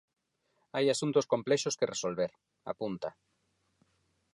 Hai 0.75 0.85
asuntos 0.89 1.29
complexos 1.33 1.77
que 1.79 1.89
resolver, 1.93 2.31
apunta. 2.71 3.09